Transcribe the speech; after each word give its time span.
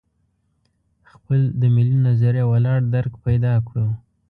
خپل 1.11 1.39
د 1.59 1.61
ملي 1.75 1.97
نظریه 2.07 2.45
ولاړ 2.51 2.79
درک 2.93 3.13
پیدا 3.25 3.53
کړو. 3.67 3.87